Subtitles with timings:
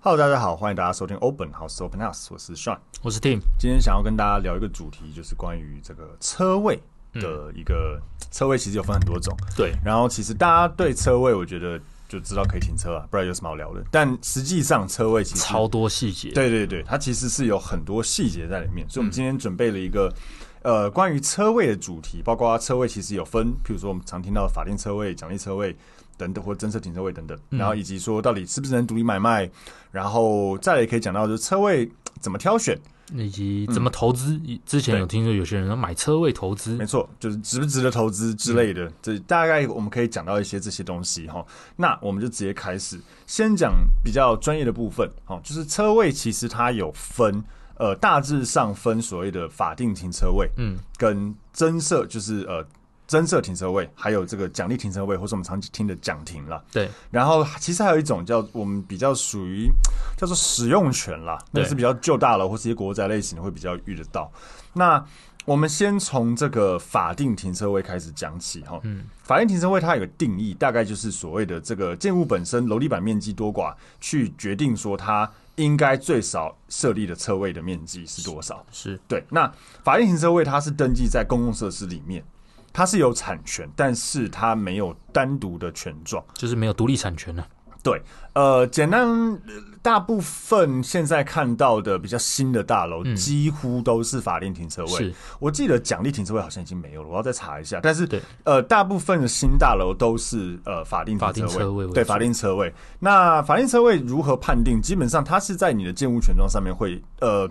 [0.00, 3.40] Hello，大家好，欢迎大家收听 Open House Open House，我是 Sean，我是 Tim。
[3.58, 6.80] 今天想要跟大家聊一个主题，就是关于这个车位
[7.14, 9.36] 的一个、嗯、车位，其实有分很多种。
[9.56, 13.82] 对，然后其实大家对车位，我觉得就知道可以停车啊，不然有什么好聊的。
[13.90, 16.30] 但实际上车位其实超多细节。
[16.30, 18.88] 对对对，它其实是有很多细节在里面。
[18.88, 20.14] 所以，我们今天准备了一个、嗯、
[20.62, 25.76] 呃关于车位的主题，包括车位其实有分，譬如说我们常听到的法定车位、奖励车位。
[26.18, 29.48] 等等，或增设停车位等等，然后以及说到底是不是能独立买卖，
[29.92, 32.76] 然后再来也可以讲到就是车位怎么挑选，
[33.14, 34.32] 以及怎么投资。
[34.44, 38.86] 嗯、之前有听说有些人说买车位投资，没错，就是值不值得投资之类的。
[38.86, 41.46] 嗯、这大概我们可以讲到一些这些东西哈。
[41.76, 47.44] 那我们就直接开始，先讲比较专业的部分哈，就是车位其实它有分，
[47.78, 52.66] 呃，大致上分所谓的法定停车位，嗯，跟增设就是呃。
[53.08, 56.62] 增设停车位，还有这个奖励停车位，或是我们常听的奖停啦。
[56.70, 59.66] 对，然后其实还有一种叫我们比较属于
[60.14, 64.30] 叫做使用权啦，那是比较旧大楼或是一些国宅类型的会比较遇得到。
[64.74, 65.02] 那
[65.46, 68.78] 我们先从这个法定停车位开始讲起哈。
[68.82, 78.64] 嗯，法定停车位它有个定义，大概就是所谓的这个建物本身楼地板面积多寡，去决定说它应该最少设立的车位的面积是多少。
[78.72, 79.22] 是对。
[79.28, 79.52] 那
[79.84, 82.24] 法定停车位它是登记在公共设施里面。
[82.70, 87.48] 它是有产权，但是它没有单独的权状，就是没有独立产权呢、啊。
[87.82, 88.02] 对，
[88.34, 89.38] 呃，简单，
[89.80, 94.90] 大部分现在看到的比较新的大楼，几乎都是法定停车位。
[94.90, 97.80] 是，我记得奖励停车位好像已经没有了，我要再查一下。
[97.82, 102.72] 但是，对，呃，大部分的新大楼都是呃法定停车位，车位对，法定车位。
[102.98, 104.82] 那法定车位如何判定？
[104.82, 107.48] 基本上，它是在你的建物权状上面会呃。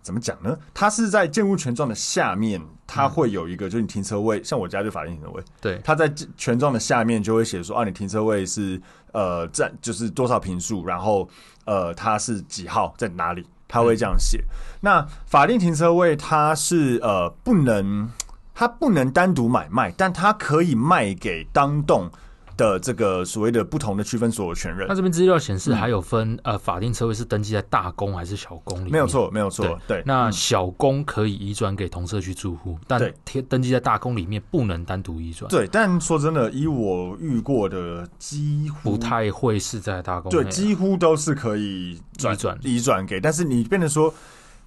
[0.00, 0.56] 怎么讲呢？
[0.72, 8.80] 它是在建物权状的下面，它会有一个，就是你停车位，像我家就法定停车位，对，它在权状的下面就会写说啊，你停车位是
[9.12, 11.28] 呃占就是多少平数，然后
[11.64, 14.42] 呃它是几号在哪里，他会这样写。
[14.80, 18.10] 那法定停车位它是呃不能，
[18.54, 22.10] 它不能单独买卖，但它可以卖给当栋。
[22.58, 28.92] 的这个所谓的不同的区分所有权人，那这边资料显示还有分、嗯、呃，法定车位是登记在大公还是小公里面？
[28.92, 29.64] 没有错，没有错。
[29.86, 35.48] 对，对那小公可以移转给同社区住户，但贴登记在大公里面不能单独移转。
[35.48, 43.20] 对，但说真的，以我遇过的，几乎不太会是在大公，对，几乎都是可以转转移转给。
[43.20, 44.12] 但是你变成说，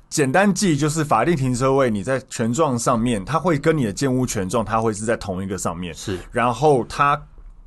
[0.10, 7.22] 简单记就是法定停车位，你在权状上面，它会跟你的建物权状，它会是在同一个上面，是，然后它。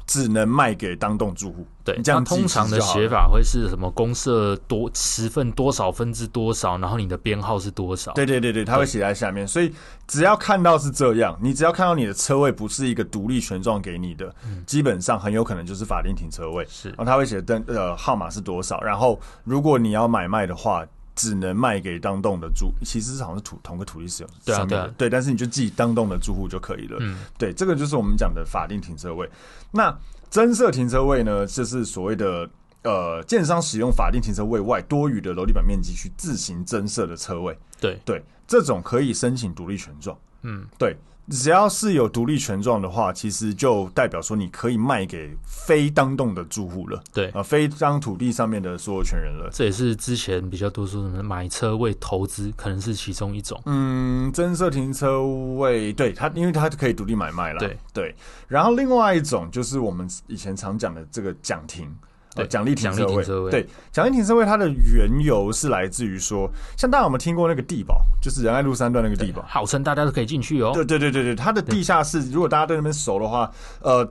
[0.07, 1.67] 只能卖给当栋住户。
[1.85, 3.91] 对，这样通常的写法会是什么？
[3.91, 8.13] 公社多十份多少分之多少，然后你的编号是多少？
[8.15, 9.47] 对对对对，他会写在下面。
[9.47, 9.73] 所以
[10.07, 16.67] 只要看到是这样，你只要看到你的车位不是一个独立权状给你的，嗯，基本上很有可能就是法定停车位。
[16.71, 20.85] 是，然后他会写登呃号码是多少，然后如果你要买卖的话。
[21.15, 26.99] 只能卖给当栋的住，其实是好像是土同个土地使用上面的，对啊，对啊，对，但是你就记当栋的住户就可以了。
[27.01, 29.29] 嗯，对，这个就是我们讲的法定停车位。
[29.71, 29.97] 那
[30.31, 32.49] 增设停车位呢，就是所谓的
[32.83, 37.57] 呃，建商使用法定停车位外多余的楼地板面积去自行增设的车位。
[37.81, 40.19] 对对，这种可以申请独立权状。
[40.43, 40.97] 嗯，对。
[41.31, 47.03] 只要是有独立权状的话，其实就代表说你可以卖给非当栋的住户了。
[47.13, 49.49] 对啊，非当土地上面的所有权人了。
[49.53, 53.61] 这也是之前比较多说什么买车位投资，可能是其中一种。
[53.67, 55.23] 嗯，增设停车
[55.57, 57.59] 位，对它，因为它可以独立买卖了。
[57.59, 58.15] 对对。
[58.47, 61.95] 然后另外一种就是我们以前常讲的这个奖停。
[62.35, 63.51] 对，奖励停车位。
[63.51, 70.73] 对，奖励停车位，它的缘由是来自于说，像大家有没有听过那个地堡，就是仁爱路三段那个地堡，号称大家都可以进去哦。
[70.75, 73.51] 对对对对对，它的地下室，如果大家对那边熟的话，
[73.81, 74.09] 呃，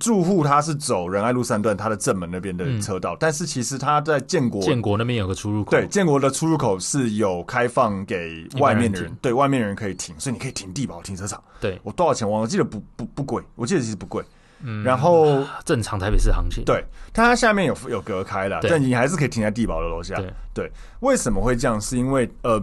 [0.00, 11.40] 住户他是走仁爱路三段，它的正门那边的车道，嗯，但是其实他在建国建国那边有个出入口，对，建国的出入口是有开放给外面的人，人对外面的人可以停，所以你可以停地堡停车场。
[11.60, 12.28] 对，我多少钱？
[12.28, 14.24] 我记得不不不贵，我记得其实不贵。
[14.66, 16.82] 嗯，然后正常台北市行情，对，
[17.12, 20.14] 但它下面有有隔开了，但你还是可以停在地堡的楼下。
[20.16, 21.78] 对，对，为什么会这样？
[21.78, 22.60] 是因为呃，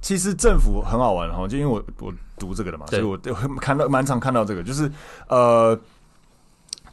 [0.00, 3.18] 其实政府很好玩哈，就因为我我读这个的嘛，所以我
[3.60, 4.90] 看到蛮常看到这个，就是
[5.28, 5.78] 呃，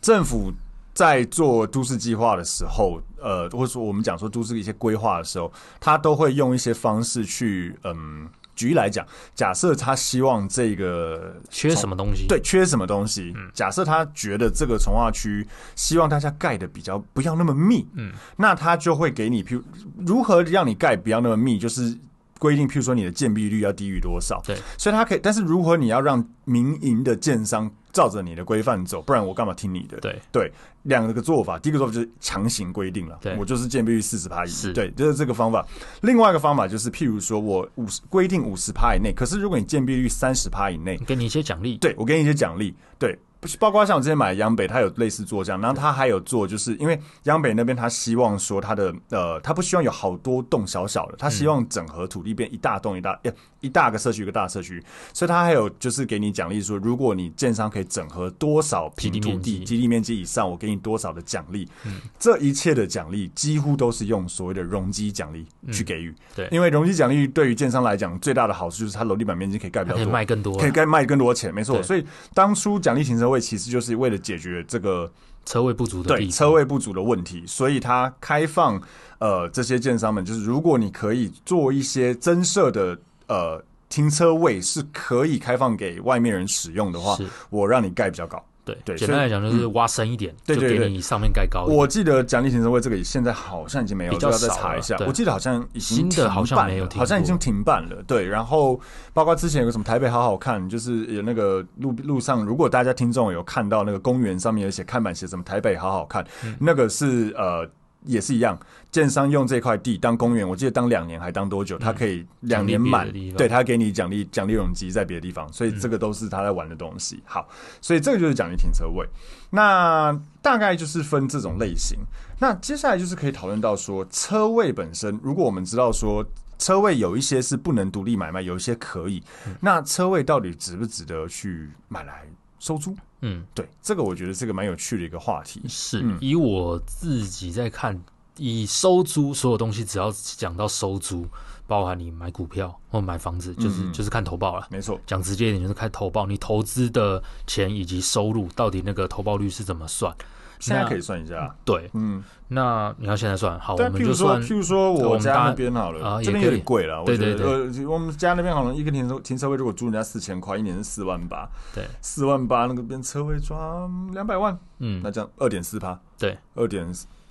[0.01, 0.51] 政府
[0.93, 8.27] 在做都市计划的时候，呃，或者说我们讲说都市的一些规划的时候，他都会用一些方式去，嗯。
[8.57, 13.31] 举例来讲，假设他希望这个缺什么东西，对，缺什么东西。
[13.37, 19.63] 嗯，假设他觉得这个从化区希望大家盖的比较不要那么密，嗯，那他就会给你，譬如
[20.05, 21.95] 如何让你盖不要那么密，就是
[22.39, 29.97] 规定，譬如说你的建蔽率要低于多少，对，所以他可以，但是如何你要让民营的建商照着你的规范走，不然我干嘛听你的？
[29.99, 30.19] 对。
[30.31, 30.51] 对，
[30.83, 35.65] 两个做法，第一个做法就是强行规定了，我就是建蔽率四十趴以内，对，就是这个方法。
[36.01, 43.17] 另外一个方法就是，譬如说我五十规定五十趴以内，可是如果你建蔽率三十趴以内，给你一些奖励，对我给你一些奖励，对。
[43.59, 53.19] 包括像我之前买的央北，它有类似做这样，然后它还有做，就是因为央北那边他希望说它的呃，他不希望有好多栋小小的，他希望整合土地变一大栋一大
[53.61, 61.67] 一大个社区一个大社区，所以他还有就是给你奖励说，如果你建商可以整合多少平土地基地面积以上，我给你多少的奖励。
[61.85, 66.13] 嗯，这一切的奖励几乎都是用所谓的容积奖励去给予。
[66.35, 71.53] 对，因为容积奖励对于建商来讲最大的好处就是它楼地板面积可以盖比较多，可以卖更多，可以盖卖更多钱。
[71.53, 73.41] 没错，所以当初奖励停车位。
[73.41, 75.11] 其实就是为了解决这个
[75.45, 78.81] 车位不足的对车位不足的问题，所以它开放
[79.19, 82.97] 呃这些建商们，就是如果你可以做一些增设的
[83.27, 87.17] 呃停车位，是可以开放给外面人使用的话，
[87.49, 88.43] 我让你盖比较高。
[88.67, 91.77] 对对，简单来讲就是挖深一点，对对对，给你上面盖高一点。
[91.77, 94.97] 我记得奖励停车位这个现在好像已经没有，就要再查一下。
[95.07, 98.03] 我记得好像已经停办了，好像已经停办了。
[98.05, 98.79] 对，然后
[99.13, 106.25] 包括之前有个什么台北好好看，就是有那个路路上，如果大家听众有看到那个公园上面有写看板写什么台北好好看，
[106.59, 107.65] 那个是呃。
[108.03, 108.57] 也是一样，
[108.91, 111.77] 建商用这块地当公园，我记得当两年还当多久？
[111.77, 117.21] 他可以两年满，对他给你奖励奖励容积在别的地方，所以这个都是他在玩的东西。
[117.25, 117.47] 好，
[117.81, 119.07] 所以这个就是奖励停车位。
[119.49, 121.97] 那大概就是分这种类型。
[122.39, 126.25] 那接下来就是可以讨论到说，车位本身，如果我们知道说
[126.57, 129.23] 车位有一些是不能独立买卖，有一些可以，
[129.61, 132.23] 那车位到底值不值得去买来
[132.59, 132.95] 收租？
[133.21, 135.61] 嗯，对，这个我觉得是个蛮有趣的一个话题。
[135.67, 137.99] 是，以我自己在看，
[138.37, 141.27] 以收租所有东西，只要讲到收租，
[141.65, 144.67] 包含你买股票或买房子，就是、嗯、就是看投报了。
[144.69, 150.15] 没错，讲直接一点，就是看投报，你投资的钱以及收入到底那个投报率是怎么算。
[150.59, 166.87] 现在可以算一下，对，嗯，那你要现在算好，我们就算，譬如说我家那边好了，啊，这边有点贵了，对对对，呃，我们家那边好像一个停车停车位，如果租人家四千块，一年是四万八，对，四万八那个边车位抓两百万，嗯，那这样二点四趴，对，二点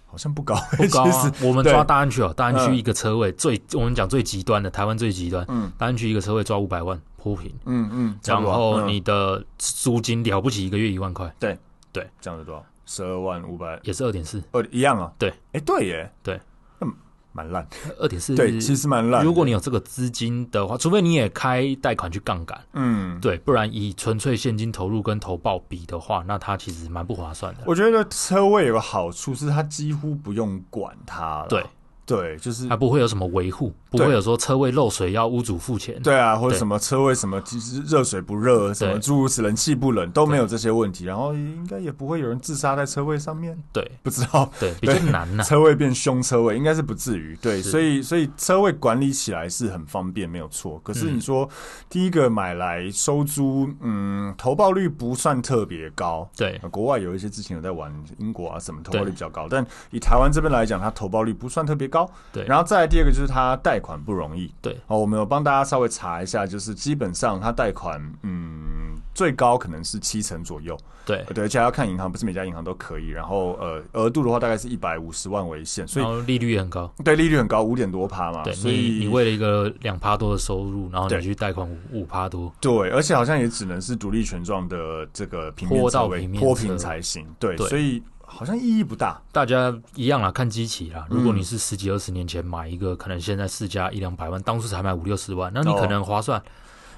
[0.07, 1.33] 好像不高，不高啊。
[1.43, 11.59] 我们抓大安区哦，大安区一个车位最，我们讲最极端的，台湾最极端，嗯，大安区一个车位抓五百万铺平，嗯嗯，然后你的租金了不起一个月一万块，对。
[11.93, 12.63] 对，这样子多少？
[12.87, 15.13] 十二万五百也是二点四，二一样啊？
[15.19, 16.41] 对，哎，对耶，对，
[16.81, 16.91] 嗯，
[17.33, 17.67] 蛮烂，
[17.99, 19.23] 二点四，对，其实蛮烂。
[19.25, 27.63] 如果你有这个资金的话，除非你也开贷款去杠杆，嗯，对，不然以纯粹现金投入跟投报比的话，那它其实蛮不划算的。
[27.67, 31.49] 我觉得车位有个好处是，它几乎不用管它了。
[31.49, 31.63] 对。
[32.07, 36.01] 对，就是它不会有什么维护，不会有说车位漏水要屋主付钱。
[36.03, 41.05] 对啊，或者什么车位什么其实热水不热，什么诸如此冷气不冷都没有这些问题。
[41.05, 43.59] 然后应该也不会有人自杀在车位上面。
[43.73, 45.43] 对，不知道，对， 比较难呐。
[45.43, 47.37] 车位变凶车位应该是不至于。
[47.43, 50.81] 对，所以所以车位管理起来是很方便，没有错。
[50.85, 51.49] 可是你说
[51.91, 56.31] 第一个买来收租，嗯，投报率不算特别高。
[56.37, 61.96] 对，国外有一些之前有在玩英国啊什么投报率比较高，但以台湾这边来讲，它投报率不算特别高。
[61.97, 64.53] 高对，然后再来第二个就是他贷款不容易。
[64.61, 70.77] 对，哦，我们有帮大家稍微查一下，就是基本上他贷款，嗯，最高可能是七成左右。
[71.07, 73.11] 对，对，而且要看银行，不是每家银行都可以。
[73.11, 76.93] 然后，呃，额度的话大概是一百五十万为限，所以利率也很高。
[77.05, 78.43] 对，利率很高，五点多趴嘛。
[78.43, 82.53] 对，所以你，你为了一个两趴多的收入，然后你去贷款五五趴多。
[82.61, 87.25] 对，而且好像也只能是独立权状的这个平面车位坡平才行。
[87.39, 88.03] 对，对，所以。
[88.29, 91.07] 好像意义不大，大家一样啦，看机器啦。
[91.09, 96.39] 如果你是十几二十年前买一个，可能现在市价一两百万，当初才买五六十万，那你可能划算。
[96.39, 96.43] 哦、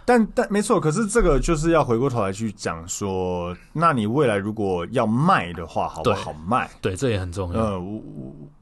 [0.05, 6.69] 但但没错，可是这个就是要回过头来去讲说，那你未来如果要卖的话，好不好卖？
[6.81, 7.61] 对，对，这也很重要。
[7.61, 8.03] 呃，我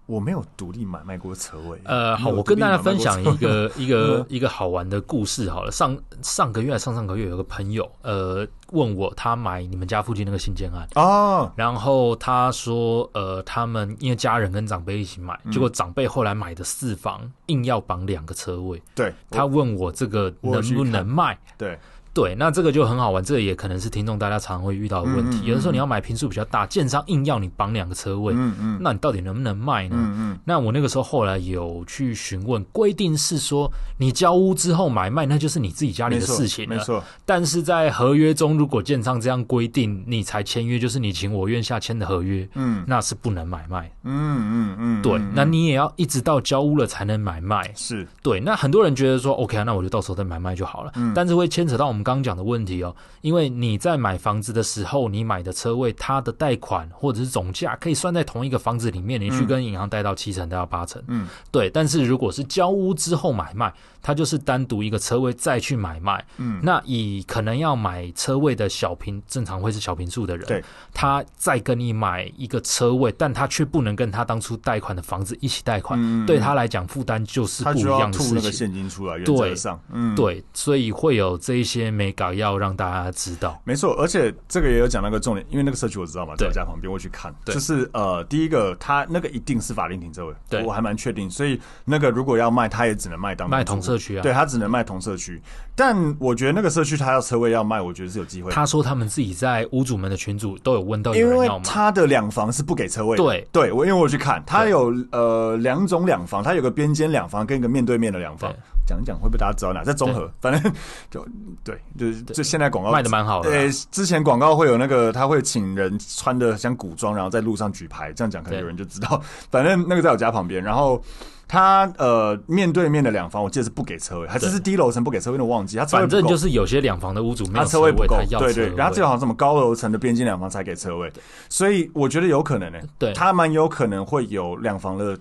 [0.07, 0.17] 我。
[0.17, 1.79] 我没有独立买卖过车位。
[1.85, 5.51] 呃，好，我跟大家分享一个 一个一个好玩的故事。
[5.51, 18.83] 好了，上上个月还上上个月，有个朋友呃问我，他买你们家附近那个新建案哦，然后他说呃，他们因为家人跟长辈一起买，结果长辈后来买的四房硬要绑两个车位。
[18.95, 21.39] 对，他问我这个能不能卖？
[21.59, 21.79] 对。
[22.17, 25.37] 对，那这个就很好玩，这个也可能是听众大家常会遇到的问题。
[25.37, 29.97] 嗯嗯嗯、有的时候你要买平数比较大，建商硬要你绑两个车位，嗯嗯，那你到底能不能卖呢？
[29.99, 36.95] 嗯嗯，那我那个时候后来有去询问，规定是说你交屋之后买卖，那就是你自己家里的事情了，没错。
[36.95, 43.93] 没错，但是在合约中，如果建商这样规定，你才签约，就是你情我愿下签的合约，嗯，那是不能买卖。
[44.05, 47.71] 嗯嗯嗯，对，那你也要一直到交屋了才能买卖。
[47.77, 50.93] 是对，那很多人觉得说，OK 啊，那我就到时候再买卖就好了。
[50.95, 61.03] 嗯，但是会牵扯到我们刚刚讲的问题哦，因为你在买房子的时候，你买的车位，它的贷款或者是总价可以算在同一个房子里面，你去跟银行贷到七成，贷到八成。
[61.09, 61.69] 嗯，对。
[61.69, 63.75] 但是如果是交屋之后买卖，
[64.07, 66.25] 它就是单独一个车位再去买卖。
[66.37, 70.63] 嗯，那以可能要买车位的小平，正常会是小平数的人，对，
[70.95, 78.29] 他再跟你买一个车位，但他却不能跟他当初贷款的房子一起贷款，嗯、对他来讲负担就是不一样的事情。
[78.29, 83.61] 他就要吐那个现金出来，原则上，对，嗯、对，所以会有这一些没搞要让大家知道。
[83.65, 87.53] 没错，而且这个也有讲那个重点，因为那个社区我知道嘛，在我家旁边，我去看，对。
[87.53, 90.63] 就是呃，第一个他那个一定是法定停车位，对。
[90.63, 95.41] 我还蛮确定，所以那个如果要卖，他也只能卖当卖同社区啊，对他只能卖同社区。
[95.75, 98.51] 但我觉得那个社区他要车位要卖，我觉得是有机会。
[98.51, 103.23] 他说他们自己在屋主们的群组都有问到有人要卖，他的两房是不给车位的。
[103.23, 108.53] 对对，我因为我去看，他有呃两种两房，他有个边间两房跟一个面对面的两房。
[108.87, 109.83] 讲一讲会不会大家知道哪？
[109.83, 110.73] 在综合，反正
[111.11, 111.27] 就
[111.65, 113.51] 对，就是就现在广告卖的蛮好的。
[113.51, 119.21] 对，之前广告会有那个他会请人穿的像古装，然后在路上举牌，这样讲可能有人就知道。
[119.51, 121.03] 反正那个在我家旁边，然后。
[121.49, 125.77] 他呃面对面的两房，我记得是不给车位，还是是低楼层不给车位，我忘记。
[125.77, 128.75] 他反正就是有些两房的屋主没有车位，他车位不够，对对。
[128.75, 131.09] 然后最好什么高楼层的边境两房才给车位，
[131.49, 132.81] 所以我觉得有可能呢。
[132.99, 135.17] 对，他蛮有可能会有两房的。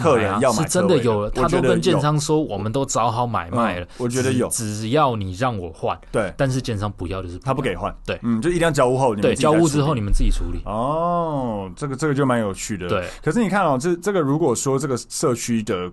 [0.00, 3.86] 客人要买，是真的有了，他都跟建商说，我们都找好买卖了。
[3.96, 10.60] 我觉得有，只要你让我换，对，但是建商不要，就是他不给换，对，嗯，就一定要交屋后，对，交屋之后你们自己处理。
[10.64, 13.08] 哦，这个这个就蛮有趣的，对。
[13.22, 15.90] 可是你看哦，这这个如果说这个社区的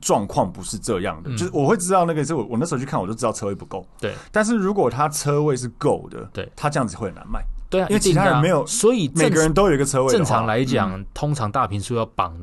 [0.00, 4.14] 状况不是这样的，就是我会知道那个是我我那时候去看，我就知道车位不够，对。
[4.32, 10.10] 但是如果他车位是够的，对，他这样子会很难卖，对啊，因为其他人没有，所以每个人都有一个车位。
[10.10, 12.34] 正常来讲，通常大平数要绑。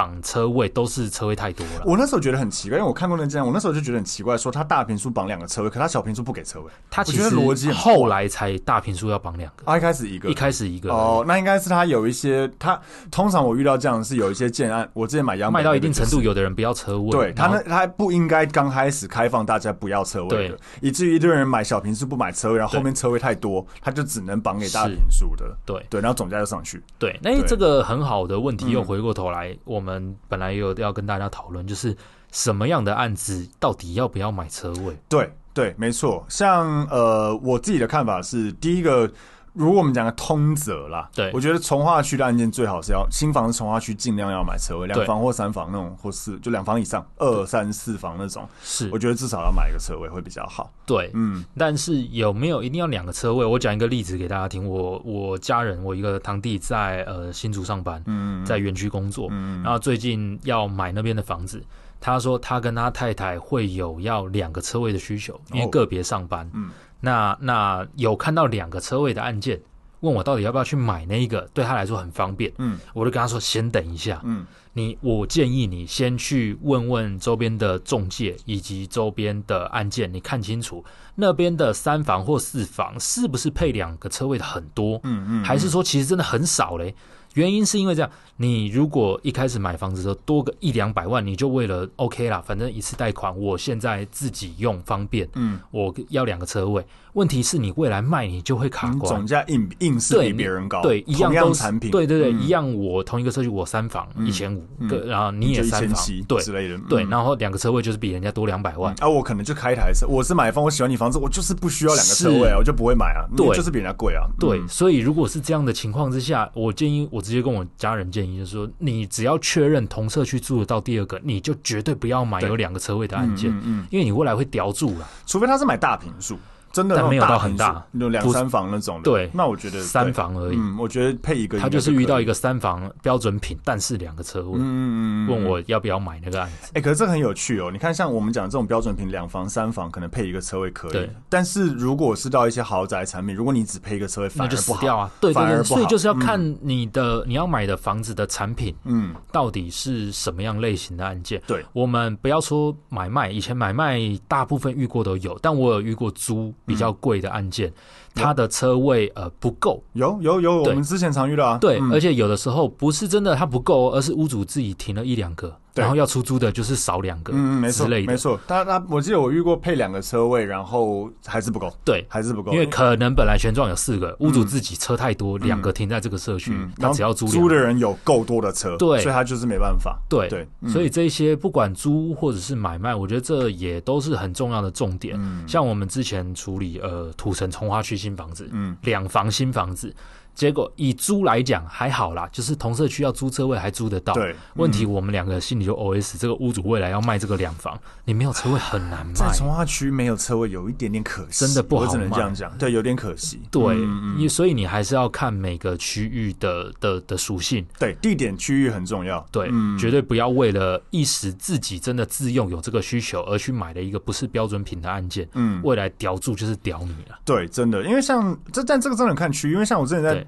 [0.00, 1.82] 绑车位都是车位太多了。
[1.84, 6.70] 我那时候觉得很奇怪，因为我看过那这样，我那时候就觉得很奇怪，说他大平数绑两个车位，可他小平数不给车位。
[6.88, 10.90] 他其实逻辑后来才大平数要绑两个，啊，一开始一个，一开始一个。
[10.90, 12.80] 哦，那应该是他有一些，他
[13.10, 26.82] 通常我遇到这样是有一些建案，我之前买央卖到一定程度，有的人不要车位，对他那他不应该刚开始开放大家不要车位对，以至于一堆人买小平数不买车位，然后后面车位太多，他就只能绑给大平数的，对对，然后总价就上去。
[26.98, 29.89] 对，那这个很好的问题又回过头来，我们
[30.28, 30.74] 本来也有。
[30.74, 31.96] 要跟大家讨论，就是
[32.32, 34.96] 什么样的案子到底要不要买车位？
[35.08, 36.24] 对对，没错。
[36.28, 39.10] 像呃，我自己的看法是，第一个。
[39.52, 48.88] 如果我们讲个通则啦，对，我觉得从化区的案件最好是要新房子从化区尽量要买车位，两房或三房那种，或四就两房以上，二三四房那种，是。
[48.92, 50.70] 我觉得至少要买一个车位会比较好。
[50.86, 53.44] 对，嗯，但是有没有一定要两个车位？
[53.44, 54.68] 我讲一个例子给大家听。
[54.68, 61.62] 我我家人，我一个堂弟在呃新竹上班，嗯，在园区工作，嗯，然后最近要买那边的房子，
[62.00, 66.70] 他说他跟他太太会有要两个车位的需求，因为个别上班，嗯。
[67.02, 69.58] 那那有看到两个车位的案件，
[70.00, 72.52] 问我到底要不要去买那一个，对他来说很方便。
[72.58, 74.20] 嗯，我就跟他说先等一下。
[74.24, 85.00] 嗯，你我建议你先去问问周边的中介以及周边的案件，你看清楚那边的三房或四房是不是配两个车位的很多？
[85.04, 86.94] 嗯嗯，还是说其实真的很少嘞？
[87.34, 88.10] 原因是因为这样，
[88.42, 96.82] 你如果一开始买房子的时候多个一两百万，你就为了 OK 啦，反正一次贷款，我现在自己用方便，嗯，我要两个车位。
[97.12, 126.38] 问题是你未来卖你就会卡关，总价硬硬是比别人高，对，一样都产品，对对对，一样我同一个社区我三房一千五，对，然后你也三房，对之类的，对，然后两个车位就是比人家多两百万，啊，我可能就开一台车，我是买方，我喜欢你房子，我就是不需要两个车位啊，我就不会买啊，对，就是比人家贵啊，对，所以如果是这样的情况之下，我建议我直接跟我家人建议就是说，你只要确认同社区住得到第二个，你就绝对不要买有两个车位的案件，嗯，因为你未来会叼住了，除非他是买大平数。
[126.72, 129.02] 真的没有到很大，有两三房那种的。
[129.02, 130.56] 对，那我觉得三房而已。
[130.56, 134.52] 嗯，我觉得配一个，他就是遇到一个三房标准品，但是两个车位。
[134.54, 136.70] 嗯嗯嗯，问我要不要买那个案子？
[136.74, 137.70] 哎，可是这很有趣哦。
[137.72, 140.92] 你看，像我们讲这种标准品，两房、三房可能配一个车位可以。
[140.92, 141.10] 对。
[141.28, 145.10] 但是如果是到一些豪宅产品，如果你只配一个车位，反而不好啊。
[145.20, 145.64] 对对对。
[145.64, 151.42] 所以就是要看你的你要买的房子的产品，嗯，到底是什么样类型的案件。
[151.48, 151.64] 对。
[151.72, 153.98] 我们不要说买卖，以前买卖
[154.28, 156.54] 大部分遇过都有，但我有遇过租。
[156.70, 157.72] 比较贵的案件。
[158.14, 161.58] 他的车位呃不够，有有有，我们之前常遇到啊。
[161.58, 168.38] 对，而且有的时候不是真的他不够，而是屋主自己停了一两个，然后要出租的就是少两个，嗯，没错，没错。
[168.46, 180.28] 他他，我记得我遇过配两个车位，然后还是不够，对，还是不够，因为可能本来全状有四个，屋主自己车太多，两个停在这个社区，他只要租租的人有够多的车，对，所以他就是没办法，对。
[180.28, 180.46] 对。
[180.68, 185.18] 所以这些不管租或者是买卖，我觉得这也都是很重要的重点。
[185.46, 188.76] 像我们之前处理呃土城从化区新房子，嗯。
[188.82, 189.94] 两房新房子。
[190.40, 194.14] 结果以租来讲还好啦，就是同社区要租车位还租得到。
[194.14, 199.12] 对，问题我们两个心里就 OS：这个屋主未来要卖这个两房，你没有车位很难卖。
[199.12, 201.88] 在从化区没有车位有一点点可惜，真的不好卖。
[201.88, 203.42] 我只能这样讲，对，有点可惜。
[203.50, 203.76] 对，
[204.16, 207.66] 你所以你还是要看每个区域的的的属性。
[207.78, 209.22] 对，地点区域很重要。
[209.30, 215.28] 对，绝对不要为了一时自己真的自用有这个需求而去买了一个不是标准品的案件。
[215.34, 217.18] 嗯，未来屌住就是屌你了。
[217.26, 220.26] 对，真的，因为像这但这个真的看区域，因为像我之前在。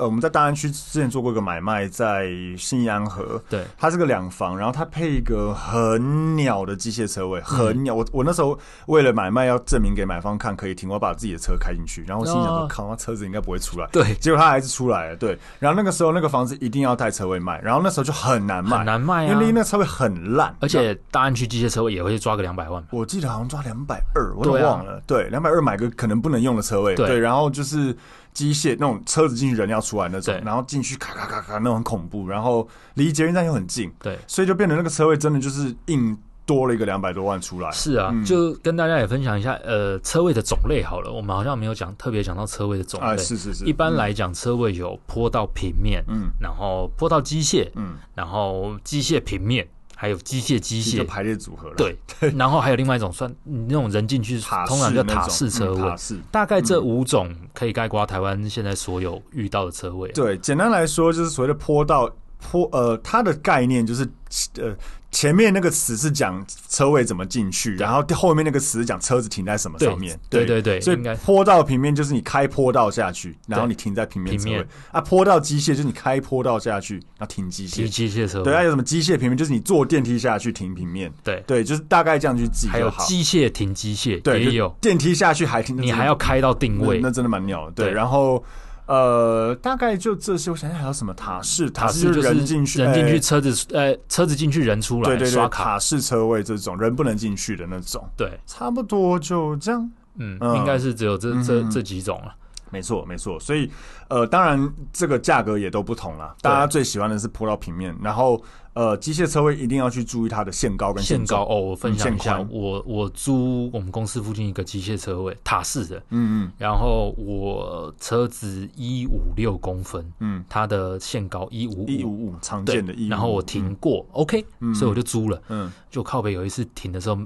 [0.00, 7.94] 呃，我们在大安区之前做过一个买卖，在信义安和，对，它是个两房，然后它配一个很鸟的机械车位，很鸟。
[7.94, 15.38] 我我那时候为了买卖要证明给买方看可以停，我把自己的车开进去，然后我心想说，靠，那车子应该不会出来，对，结果它还是出来了，对。
[15.58, 27.94] 然后那个时候那个房子一定要带车位卖，然后那时候就很难卖，很难卖啊，因为那个车位很烂，而且大安区机械车位也会抓个两百万，我记得好像抓两百二，我都忘了，对，两百二买个可能不能用的车位，对，然后就是。
[28.32, 37.70] 机械那种车子进去人要出来那种，然后进去咔咔咔咔那种很恐怖，然后离捷运站又很近，对，所以就变成那个车位真的就是硬多了一个两百多万出来。
[37.70, 43.16] 是啊，就跟大家也分享一下，呃，车位的种类好了，我们好像没有讲特别讲到车位的种类。
[43.16, 49.66] 是是是，一般来讲，车位有坡道平面，嗯，然后坡道机械，嗯，然后机械平面。
[50.00, 51.94] 还有机械机械排列组合了， 对，
[52.34, 55.94] 然后还有另外一种算那种人进去，通常叫塔式车位。
[56.30, 60.10] 大概这五种可以概括台湾现在所有遇到的车位。
[60.12, 64.08] 对，简单来说就是所谓的坡道坡，呃，它的概念就是
[64.56, 64.74] 呃。
[65.10, 70.18] 前面那个词是讲车位怎么进去，然后后面那个词是讲车子停在什么上面。
[70.28, 74.66] 对对对，所以坡道平面就是你开坡道下去，然后你停在平面车位。
[74.92, 77.88] 啊，坡道机械就是你开坡道下去，然后停机械。
[77.88, 78.44] 机械车位。
[78.44, 79.36] 对，还有什么机械平面？
[79.36, 81.12] 就是你坐电梯下去停平面。
[81.24, 82.72] 对对，就是大概这样去记就好。
[82.72, 87.72] 还有机械停机械，对，也有电梯下去还停，你还要开到定位，那真的蛮鸟的。
[87.72, 88.42] 对，然后。
[88.90, 90.50] 呃，大概就这些。
[90.50, 91.70] 我想想还有什么塔式？
[91.70, 95.10] 塔式就是人进去，人进去，车子呃，车子进去，人出来。
[95.10, 98.04] 对对对，塔式车位这种人不能进去的那种。
[98.16, 99.88] 对，差不多就这样。
[100.16, 102.34] 嗯，应该是只有这这这几种了。
[102.72, 103.38] 没错，没错。
[103.38, 103.70] 所以
[104.10, 106.36] 呃，当然这个价格也都不同了。
[106.42, 108.42] 大家最喜欢的是坡道平面，然后。
[108.72, 111.60] 呃，机械车位一定要去注意它的限高跟限高哦。
[111.60, 121.88] 我分享一下，嗯、我我租我们公司附近一个机械车位，塔式的，嗯嗯，然后我车子一五六公分，嗯，它的限高一五五。
[121.88, 127.18] 一五五常见的，然后我停过、嗯、，OK，、嗯、所以我就租了，嗯，就靠北有一次停的时候。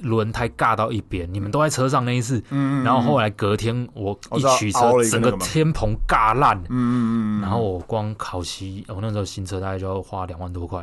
[0.00, 10.82] 轮胎尬到一边，你们都在车上那一次，嗯，然后后来隔天我一取车，整个天棚尬烂，嗯嗯嗯，然后我光烤漆，我那时候新车大概就要花两万多块，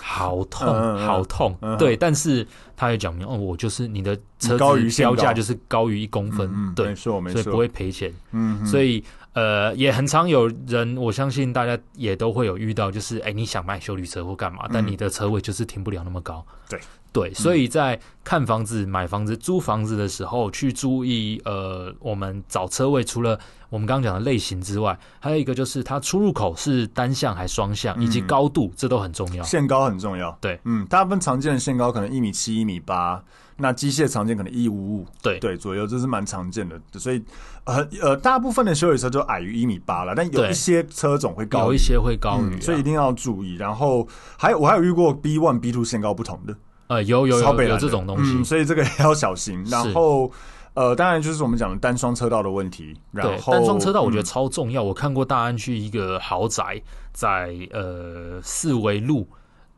[0.00, 2.46] 好痛，好痛，对，但是
[2.76, 16.78] 他也讲明，哦，我就是你的车子标价就是高于一公分，对，没错没错，所以不会赔钱，嗯，所以呃也很常有人，我相信大家也都会有遇到，就是哎你想买修理车或干嘛，但你的车位就是停不了那么高，对。
[17.12, 23.38] 对，所以在看房子、买房子、租房子的时候，去注意呃，我们找车位，除了
[23.70, 29.44] 我们刚刚讲的类型之外，还有一个就是它出入口是单向还双向，以及高度，这都很重要。
[29.44, 30.36] 限高很重要。
[30.40, 33.22] 对，嗯，大部分常见的限高可能一米七、一米八，
[33.58, 36.80] 那机械常见可能一五五，对对左右，这是蛮常见的。
[36.94, 37.22] 所以
[37.64, 43.56] 呃呃，大部分的修理车就矮于一米八了，但有一些车种会高，有一些会高于，所以一定要注意。
[43.56, 46.56] 然后还有我还有遇过 B one、B two 限高不同的。
[46.86, 49.62] 呃，有有有有这种东西，嗯，所以这个也要小心。
[49.66, 50.30] 然后，
[50.74, 52.96] 呃，当然就是我们讲的单双车道的问题。
[53.12, 54.82] 然后单双车道我觉得超重要。
[54.82, 59.28] 我看过大安区一个豪宅在呃四维路。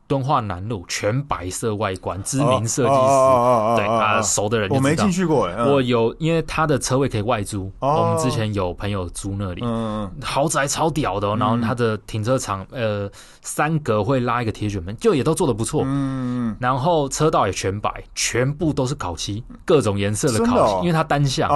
[0.07, 13.09] 敦化南路全白色外观，知名设计师，对啊，熟的人我没进去过，我有，因为他的车位可以外租，我们之前有朋友租那里，嗯，豪宅超屌的，然后他的停车场，呃，
[13.41, 21.49] 三格会拉一个铁卷门，就也都做的不错，嗯，然后车道也全白，全部都是烤漆，各种颜色的烤漆，因为它单向，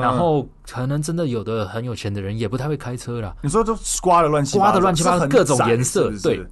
[0.00, 6.42] 然后可能真的有的很有钱的人也不太会开车啦，你说都刮的乱七八糟，刮的乱七八糟，各种颜色，对。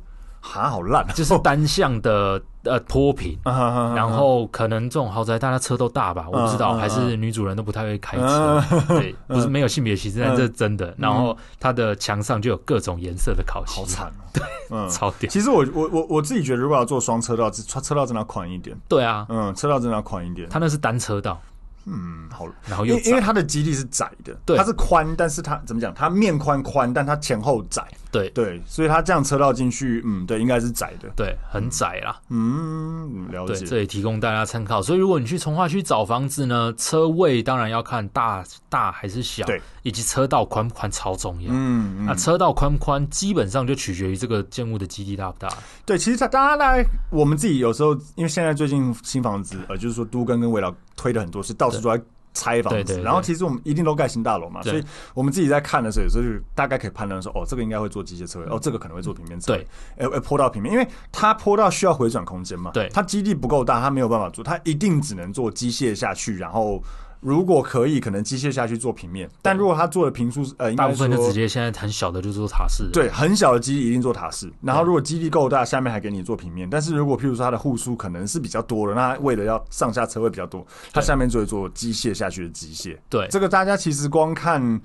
[0.40, 10.94] 哈，好烂，就是单向的呃脱贫， 然后可能这种豪宅大家车都大吧，我不知道，还是女主人都不太会开车，对，不是没有性别歧视，但这是真的。
[10.96, 15.31] 然后它的墙上就有各种颜色的烤漆，好惨哦，对，超屌。
[15.31, 21.40] 其实我我我我自己觉得，如果要做双车道，车车道真的要宽一点，对啊，嗯，车道真的要宽一点，它那是单车道。
[21.87, 25.92] 嗯，好，然后又因为它的基地是窄的，对，它是宽，但是它怎么讲？
[25.94, 28.31] 它面宽宽，但它前后窄，对。
[28.31, 34.81] 对，所以它这样车道进去，嗯，对，应该是窄的，对，很窄啦，嗯，了解，这里提供大家参考。
[34.83, 45.49] 所以如果你去从化区找房子呢，车位当然要看大大还是小，对，以及车道宽不宽超重要，嗯，那车道宽不宽基本上就取决于这个建物的基地大不大，
[45.85, 50.75] 对，其实它当然来，我们自己有时候因为现在最近新房子，呃，就是说都更跟危老。
[50.96, 52.05] 推的很多是到处都在
[52.40, 59.66] 拆房子，然后其实我们一定都盖新大楼嘛，所以我们自己在看的时候，有时候就大概可以判断说，哦，这个应该会做机械车位，哦，这个可能会做平面车位，
[59.98, 66.83] 对，坡道平面，因为它坡道需要回转空间嘛，对，它基地不够大，它没有办法做，它一定只能做机械下去，然后。
[67.20, 72.88] 如果可以，可能机械下去做平面，但如果他做的平数，呃，大部分就直接现在很小的就做塔式。
[72.92, 74.50] 对，很小的基地一定做塔式。
[74.62, 76.68] 然后如果基地够大，下面还给你做平面。
[76.68, 82.96] 但是如果譬如说它的户数可能是比较多的，那为了要上下车位比较多，它下面就会做机械下去的机械。
[83.09, 84.80] 对，这个大家其实光看。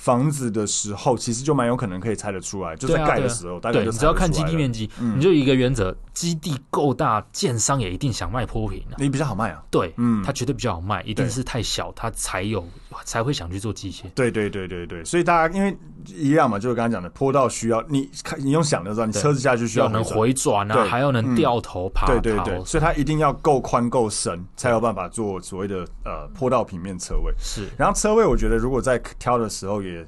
[0.00, 9.62] 房子的时候，其实就蛮有可能可以猜得出来，就在盖的时候，大概就你只要看基地面积，你就一个原则，基地够大，建商也一定想卖坡平，你比较好卖啊。
[9.70, 12.64] 对，嗯，它绝对比较好卖，一定是太小，它才有
[13.04, 14.04] 才会想去做机械。
[14.14, 22.06] 对对对对对，所以大家因为一样嘛，就是刚刚讲的坡道需要你看，你用想的时候，你车子下去需要能回转啊，还要能掉头爬。
[22.06, 27.32] 对对对，所以它一定要够宽够深，才有办法做所谓的呃坡道平面车位。
[27.38, 30.06] 是，然后车位我觉得如果在挑的时候也。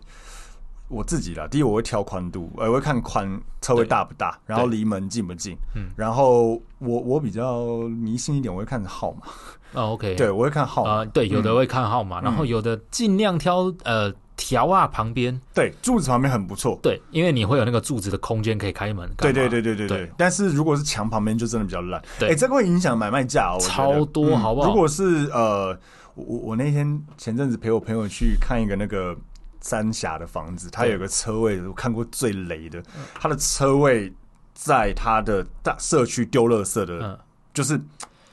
[0.90, 5.56] 我自己啦，第一我会挑宽度，我会看宽车位大不大，然后离门近不近。
[5.76, 9.20] 嗯，然后我我比较迷信一点，我会看号码。
[9.72, 10.90] 哦，OK， 对，我会看号码。
[10.90, 16.76] 呃，对，有的会看号码，然后有的尽量挑呃条啊旁边，对，柱子旁边很不错。
[16.82, 19.08] 对，因为你会有那个柱子的空间可以开门。
[19.16, 20.10] 对对对对对对。
[20.16, 22.02] 但是如果是墙旁边，就真的比较烂。
[22.18, 24.68] 对，哎，这个会影响买卖价哦，超多，好不好？
[24.68, 25.78] 如果是呃，
[26.16, 29.16] 我我那天前阵子陪我朋友去看一个那个。
[29.60, 32.82] 三峡的房子，它有个车位，我看过最雷的。
[33.14, 34.12] 它的车位
[34.54, 37.80] 在它的大社区丢垃圾的，就是。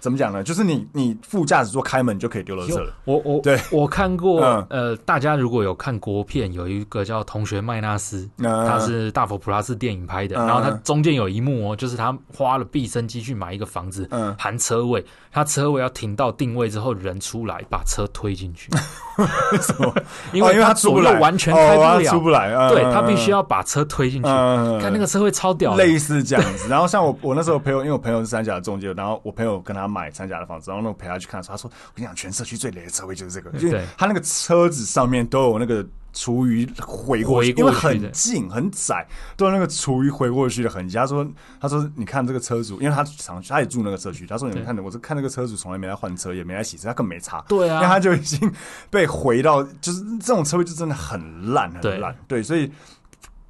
[0.07, 0.41] 怎么讲呢？
[0.41, 2.93] 就是你你副驾驶座开门就可以丢垃圾了。
[3.03, 10.37] 我我对我看过，嗯、呃，大家如果有看国片，有一个叫《同学麦纳斯》，嗯，他是大佛普拉斯电影拍的。
[10.37, 18.71] 嗯、然后他中间有一幕哦，就是他花了毕生积蓄买一个房子，嗯，含车位，他车位要停到定位之后，人出来把车推进去。
[19.51, 19.93] 为什么？
[20.31, 22.53] 因为他左右完全开不了，哦、出不来。
[22.53, 24.29] 嗯、对他必须要把车推进去。
[24.29, 26.69] 嗯、看那个车会超屌，类似这样子。
[26.69, 29.96] 然后像我我那时候朋友，因为我朋友是三峡的中介，然后我朋友跟他。
[29.97, 35.83] 买三家的房子，然后那个陪他去看的时候，他说：“我跟你讲，全社区最雷的车位就是这个，因为他那个车子上面都有那个
[36.13, 41.27] 厨余回过去，因为很近很窄，都有那个厨余回过去的痕迹。”他说
[41.59, 47.41] ：“他说你看这个车主，因为他常他也住那个社区，他说你们看，我是看那个车主从来没来换车，也没来洗车，他更没擦。
[47.47, 48.51] 对啊，因为他就已经
[48.91, 52.15] 被回到，就是这种车位就真的很烂很烂。
[52.27, 52.71] 对，所以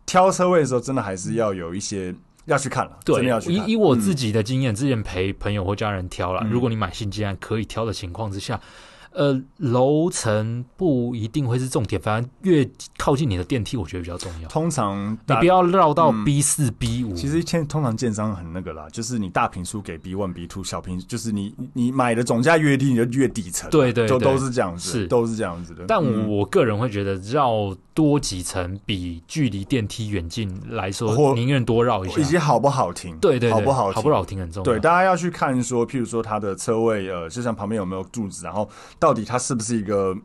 [0.06, 2.16] 挑车位的时候，真的还是要有一些。”
[2.48, 8.60] 要去看了，对，要以以我自己的经验，之前陪朋友或家人挑了，如果你买新机案可以挑的情况之下。
[9.18, 14.48] 呃，楼层不一定会是重点，反正越靠近你的电梯，我觉得比较重要。
[14.48, 17.16] 通常你不要绕到 B 四、嗯、B 五。
[17.16, 23.68] 其实现通常建商很那个啦，就是你大平数给 B one、B two，小平就是你你买的总价越低，你就越底层。
[23.72, 25.86] 对对，对，都都是这样子，是都是这样子的。
[25.88, 26.00] 但
[26.30, 32.22] 我个人会觉得绕多几层比距离电梯远近来说，宁愿多绕一下。
[32.22, 33.18] 以及好不好停？
[33.18, 33.94] 对，对对，好不好停？
[33.96, 34.64] 好不好停很重要。
[34.64, 40.16] 对，大家要去看说，譬如说它的车位，呃，就像旁边有没有柱子，然后到底它是不是一个。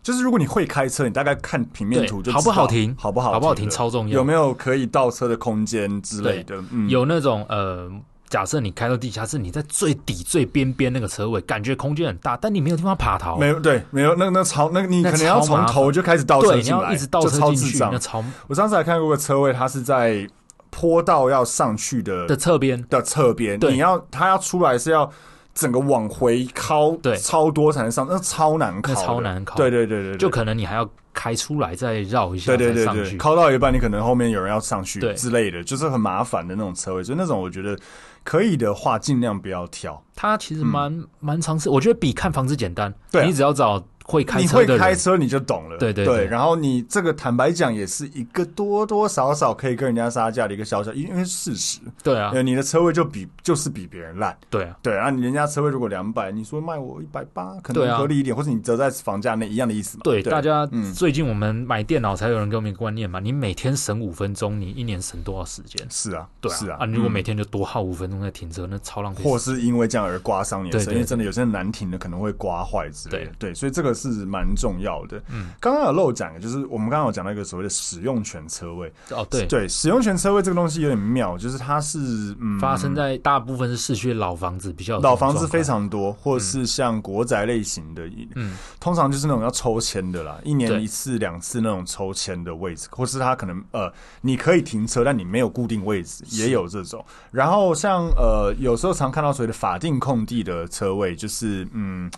[0.00, 4.14] 就是，如果你会开车，你大概看平面图就好不好停，好不好，好不好停超重要。
[4.14, 6.56] 有没有可以倒车的空间之类的？
[6.70, 7.90] 嗯、有那种呃，
[8.30, 13.36] 假设你开到地下室，你在最底最边边那个车位，感觉空间很大，但你没有地方爬逃。
[13.36, 14.14] 没有，对，没有。
[14.14, 17.78] 那那超，那你可能要从头就开始倒车进来，对，你要一直倒车进去。
[17.78, 20.26] 那超，我上次还看过个车位，它是在
[20.70, 25.10] 坡道要上去的的侧边的侧边，你要它要出来是要。
[25.58, 29.56] 整个往回靠，对，超多才能上，那超难靠，超难靠。
[29.56, 37.02] 对对对对，就可能你还要开出来再绕一下，对对对，靠到一半你可能后面有人要上去之类的，就是很麻烦的那种车位。
[37.02, 37.76] 所以那种我觉得
[38.22, 40.00] 可以的话，尽量不要挑。
[40.14, 42.94] 它其实蛮蛮尝试，我觉得比看房子简单。
[43.10, 46.26] 对，你只要找会开车，你会开车你就懂了，对对对，对。
[46.26, 51.78] 然后你这个坦白讲，也是一个多多少少可以跟人家杀价的一个小小，因为事实。
[52.02, 54.34] 对啊，你的车位就比就是比别人烂。
[54.48, 60.02] 对啊，对啊，你人家车位如果两百，你说卖我一百八，可能合理一点，或者你折在房价内一样的意思嘛。
[60.04, 65.86] 对，大家最近我们买电脑才有人给我们一个观念嘛，你每天省五分钟，你一年省多少时间？
[65.90, 66.78] 是啊，对啊，是啊。
[66.80, 69.22] 啊，如果每天就多耗五分钟在停车，那超浪费。
[69.22, 73.32] 或是因为这样而刮伤你的车，因为真的有些难停的可能会刮坏之类的。
[73.38, 75.20] 对，所以这个是蛮重要的。
[75.30, 78.92] 嗯，刚刚有漏讲的，就是我们刚刚有讲到一个所谓的使用权车位。
[79.10, 81.98] 哦，对对，使用权车位这个东西有点妙，就是它是
[82.40, 97.04] 嗯，发生在大部分是市区老房子比较老房子非常多，或是像国宅类型的，嗯，通常就是那种要抽签的啦，一年一次两次那种抽签的位置，或是它可能呃，你可以停车，但你没有固定位置，也有这种。
[97.30, 102.10] 然后像呃，有时候常看到所谓的法定空地的车位，就是嗯。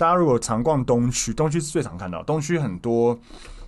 [0.00, 2.22] 大家如果常逛东区，东区是最常看到。
[2.22, 3.18] 东区很多，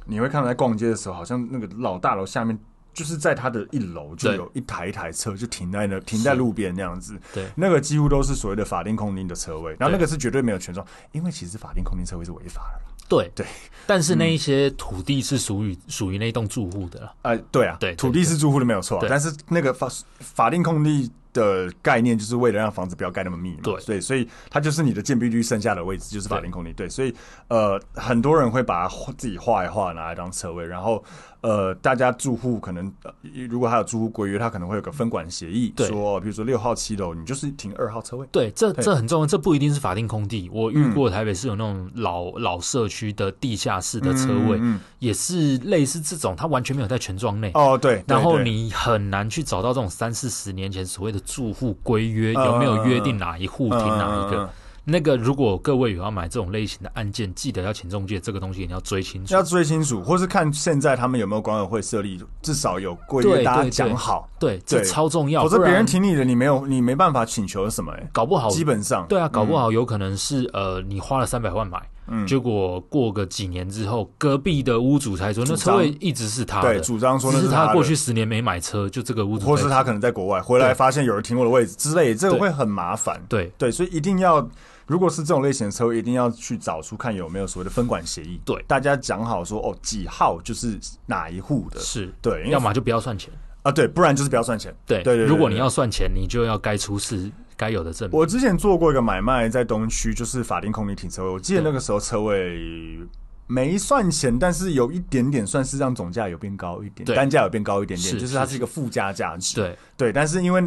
[0.07, 2.59] 你会看到在逛街的时候，好像那个老大楼下面，
[2.95, 7.21] 就是在它的一楼就有一台一台车就停在那，停在路边那样子。
[7.35, 12.93] 对，那个几乎都是所谓的法定空地的车位，然后那个是绝对没有权状，因为其实法定空地车位是违法的。
[13.11, 13.45] 对对，
[13.87, 17.15] 但是那一些土地是属于属于那栋住户的了。
[17.21, 19.87] 呃，对啊，对，土地是住户的没有错，但是那个法
[20.19, 21.13] 法定空地。
[21.33, 27.15] 的概念就是为了让房子不要盖那么密嘛，对，所以所以它就是你的建蔽率剩下的位置就是法定空地，对，所以
[27.49, 31.03] 呃很多人会把它自己画一画拿来当车位，然后
[31.43, 32.93] 呃大家住户可能
[33.49, 44.61] 如果还有住户规约，他可能会有个分管协议，说比如说六号七楼你就是停二号车位，对，这这很重要，这不一定是法定空地，我遇过台北市有那种老老社区的地下室的车位，
[45.01, 51.21] 也是类似这种，它完全没有在全状内哦，对，然后你很难去找到这种三四十年前所谓的。
[51.33, 54.51] 住户规约有没有约定哪一户停哪一个？
[54.85, 65.43] 那个如果各位有要买这种类型的案件，记得要请中介，这个东西你要追清楚，要追清楚，或是看现在他们有没有管委会设立，至少有规约，大家讲好，对，这超重要。
[65.43, 69.07] 否则别人停你的，你没有，你没办法请求什么，哎，搞不好基本上。
[69.09, 71.81] 对啊，搞不好有可能是呃，你花了三百万买。
[72.09, 83.23] 嗯，结果过个几年之后，隔壁的屋主才说那车位一直是他的，对，主张说那是他过去十年没买车，就这个屋主，或是他可能在国外回来发现有人停我的位置之类，这个会很麻烦。
[83.29, 83.53] 对。
[83.57, 84.45] 对，所以一定要，
[84.87, 88.41] 如果是这种类型的车位，一定要去找出看有没有所谓的分管协议。
[88.45, 94.75] 对，大家讲好说哦，几号就是哪一户的，是对，要么就不要算钱啊，对，不然就是不要算钱。
[94.87, 97.31] 对对对，如果你要算钱，你就要该出示。
[97.55, 98.19] 该有的证明。
[98.19, 101.31] 我之前做过一个买卖，在东区，就是法定空地停车位。
[101.31, 102.99] 我记得那个时候车位
[103.47, 109.55] 没算钱，但是有一点点算是让总价有变高一点，单价有变高一点点，就是它是一个附加价值。
[109.55, 110.61] 对对，但是因为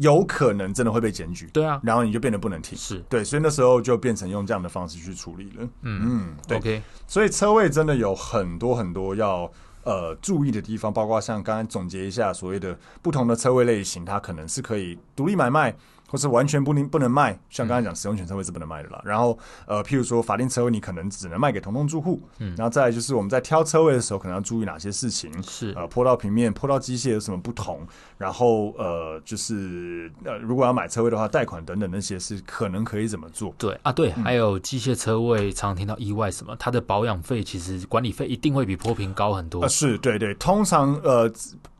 [0.00, 2.76] 有可能真的会被检举，对啊，然后你就变得不能停。
[2.78, 5.68] 是对，所以那时候就变成用这样的方式去处理了。
[5.82, 6.58] 嗯嗯，对。
[6.58, 9.50] OK，所以车位真的有很多很多要
[9.84, 15.74] 呃注意的地方，包括像刚刚总结一下所谓的不同的车位类型，它可能是可以独立买卖。
[16.12, 19.00] 或是完全不能不能卖，像刚才讲使用权车位是不能卖的啦。
[19.02, 22.20] 然后呃，譬如说法定车位，你可能只能卖给同栋住户。
[22.38, 25.32] 嗯，然后再来就是我们在挑车位的时候，可能要注意哪些事情？
[25.42, 27.80] 是呃，坡道平面、坡道机械有什么不同？
[28.18, 33.54] 然后呃，就是呃，如果要买车位的话，贷款等等那些是可能可以怎么做？
[33.56, 39.62] 对啊，对，还有机械车位，常常听到意外什么，它的保养费其实管理费一定会比坡平高很多。
[39.62, 41.32] 呃，是对对，通常呃，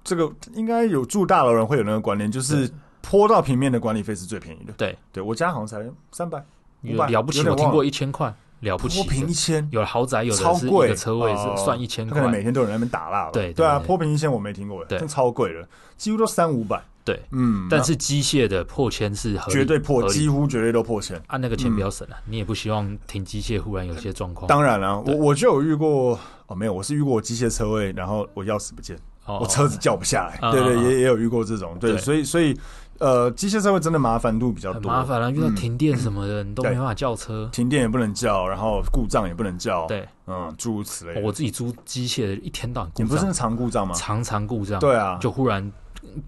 [0.03, 2.71] 这个应该有住大楼人会有那个观念，就是。
[3.03, 4.73] 坡道平面的管理费是最便宜的。
[4.79, 6.43] 对，对我家好像才三百，
[6.83, 9.03] 了不起，我听过一千块，了不起。
[9.03, 13.29] 坡平一千，有豪宅有的超贵的车位是算一千块，可能每天都有人在那边打蜡。
[13.31, 16.83] 对对啊，坡平一千我没听过，真超贵了，几乎都三五百。
[17.05, 21.21] 对，嗯，但是机械的破千是绝对破，几乎绝对都破千。
[21.27, 24.47] 按那个钱比较省了，你也不希望停机械忽然有些状况。
[24.47, 30.53] 当然了，我我就有遇过哦，没有，我是遇过机械车位，然后我钥匙不见，我车子叫不下来。
[30.53, 32.57] 对对，也也有遇过这种，对，所以所以。
[33.03, 41.21] 呃，机械社会真的麻烦度比较多，麻烦了，遇到停电什么的，你都没办法叫车，停电也不能叫，然后故障也不能叫，对，嗯，诸如此类。
[41.21, 43.93] 我自己租机械的，一天到晚故障，你不是常故障吗？
[43.97, 45.73] 常常故障，对啊，就忽然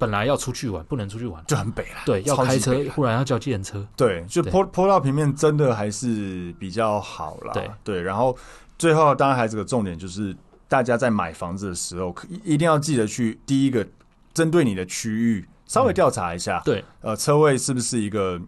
[0.01, 2.01] 本来要出去玩，不能出去玩，就很北了。
[2.05, 7.53] 对，要开车，忽然要叫计程车，对，就坡坡道平面真的还是比较好啦。
[7.53, 8.03] 对对。
[8.03, 8.37] 然后
[8.77, 13.87] 最后当然还是个重点，就是大家在买房子的时候，一定要记得去第一个
[14.33, 15.49] 针对你的区域。
[15.67, 18.41] 稍微调查一下，嗯、对，呃，车位是不是一个？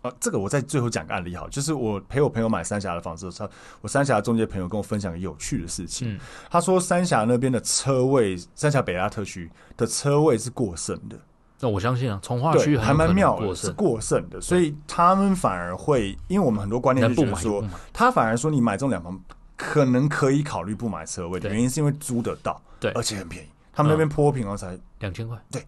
[0.00, 3.50] 呃，这个我在最后讲个案例好，就是我陪我朋友买三峡的房子的时候，
[3.80, 6.14] 我三峡中介朋友跟我分享个有趣的事情。
[6.14, 11.18] 嗯、他说三峡那边的车位，三峡北拉特区的车位是过剩的。
[11.58, 19.20] 那我相信啊，从化区还蛮妙的，是过剩的，所以他们反而会，因为我们很多观念就是说，他反而说你买这种两房
[19.56, 23.48] 可能可以考虑不买车位的原因是因为租得到，对，而且很便宜。
[23.72, 25.60] 他们那边坡平哦才两千块，对。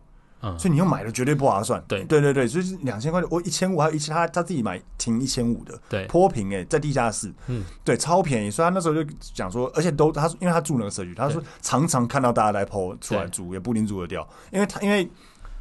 [0.42, 1.82] 嗯，所以你又买的绝对不划算。
[1.86, 2.04] 对。
[2.04, 8.50] 对对对，所以两千块，我一千五，还有一千，他他自己买停一千五的，对，坡平哎，在地下室，嗯，对，超便宜。
[8.50, 15.08] 所以他那时候就讲说，而且都他因为他住那个社区，他说常常看到大家来坡出来租，也不一定租得掉，因为他因为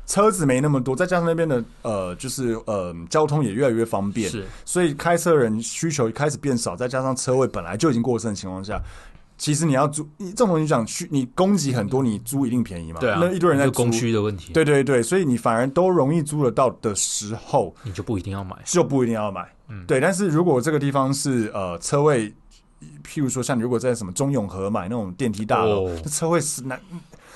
[0.06, 8.82] 车子没那么多，再加上那边的呃，就是呃，交通也越来越方便，是，所以开车人需求开始变少，再加上车位本来就已经过剩的情况下。
[9.40, 13.00] 其实你要租，你这种东西讲去你供给很多，你租一定便宜嘛？
[13.00, 14.52] 对啊，那一堆人在租，供需的问题。
[14.54, 19.50] 对对对，所以你反而都容易租得到的时候，你就不一定要买，就不一定要买。
[19.70, 20.00] 嗯，对。
[20.00, 22.30] 但是如果这个地方是呃车位，
[23.04, 26.80] 譬如说像你如果在什么中永和买那种电梯大楼，这、哦、车位是难。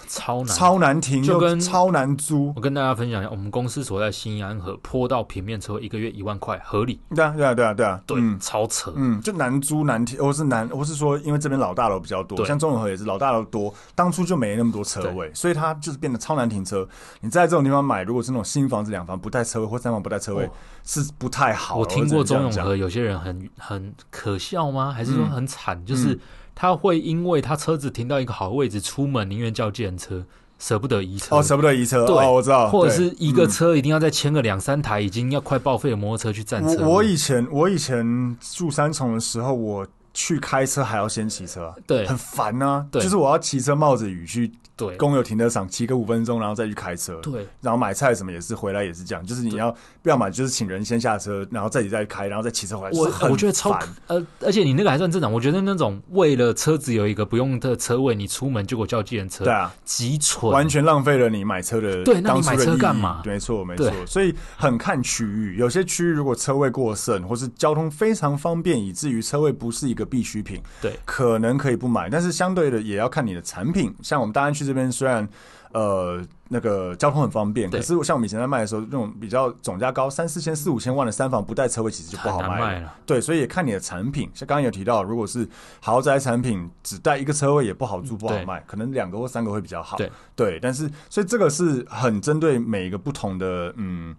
[0.07, 2.53] 超难，超难停，就跟超难租。
[2.55, 6.99] 我跟大家分享一下，我们公司所在新安河坡道平面车一个月一万块，合理。
[7.15, 8.93] 对啊，对啊，对啊，对啊，对，嗯、超扯。
[8.95, 16.87] 嗯，就难租难停，我是难，我是说，因为这边老大楼比较多，像中永和也是老大楼多，当初就没那么多车位，所以它就是变得超难停车。
[17.21, 20.49] 你在这种地方买，如果是那种新房子两房不带车位或三房不带车位，哦、
[20.83, 21.77] 是不太好。
[21.77, 24.91] 我听过中永和有些人很很可笑吗？
[24.91, 25.77] 还是说很惨？
[25.77, 26.19] 嗯、就是
[26.55, 30.23] 他会因为他车子停到一个好位置，出门宁愿叫计程车。
[30.59, 36.87] 舍不得移车哦，舍不得移车，对，哦、我知道，或者是一个车一定要再牵个两三台，已经要快报废的摩托车去占车。
[36.87, 44.51] 我我以前我以前住三重的时候，我去开车还要先骑车，对，很烦啊，对，就是我要骑车冒着雨去。
[44.75, 47.17] 对，公有停车场骑个五分钟，然后再去开车。
[47.17, 49.71] 对，然后买菜什么也是回来也是这样，就是你要
[50.01, 52.91] 不要买，就是请人先下车，然后自己再开，然后再骑车回来。
[52.91, 55.31] 我我觉得超烦，呃，而且你那个还算正常。
[55.31, 62.03] 我觉得那种为了车子有一个不用的车位，你出门就给我叫计程车，对啊，极蠢，完全浪费了你买车的。
[62.03, 63.21] 对，那你买车干嘛？
[63.23, 63.91] 没错，没错。
[64.07, 72.09] 所以很看区域，有些区域如果车位过剩，或是交通非常方便，以至于车位不是一个必需品，对，可能可以不买。
[72.09, 73.93] 但是相对的，也要看你的产品。
[74.01, 75.27] 像我们大安区这边，虽然
[75.71, 82.81] 呃，那个交通很方便，可是像我们以前在卖的时候，那种比较总价高三四千、四五千万的三房不带车位，其实就不好卖了。
[82.81, 84.29] 了对，所以也看你的产品。
[84.35, 85.47] 像刚刚有提到，如果是
[85.79, 89.97] 豪宅产品，只带一个车位也不好租、不好卖，可能两个或三个会比较好。
[89.97, 94.15] 对，对，但是所以这个是很针对每一个不同的嗯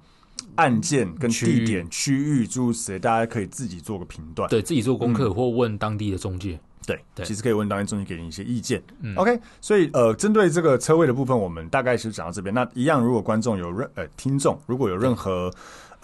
[0.57, 6.59] 案件跟地点、区域诸如此类，大家可以自己做个评断，对自己做功课、嗯、或问当地的中介。
[6.87, 8.83] 对，其实可以问当地中介给你一些意见。
[9.01, 12.55] 嗯，OK，所以呃，针对这个车位的部分，我们大概是讲到这边。
[12.55, 15.51] 那一样，如果观众有任呃听众，如果有任何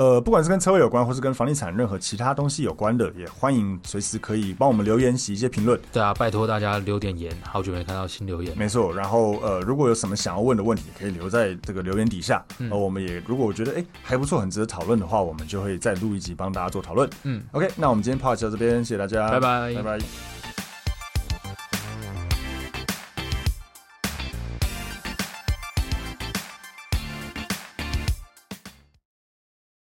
[0.00, 5.78] 呃，不管是跟车位有关，或是跟房地产任何其他东西有关的，也欢迎随时可以帮我们留言写一些评论。
[5.92, 8.56] 对啊，拜托大家留点言，好久没看到新留言。
[8.56, 12.42] 没错，然后呃，如果有什么想要问的问题，可以留在这个留言底下。
[12.60, 17.06] 嗯，我们也如果我觉得哎还不错，很值得讨论的话，我们就会再录一集帮大家做讨论。
[17.24, 20.39] 嗯，OK，那我们今天 podcast 到这边，谢谢大家，拜拜，拜拜。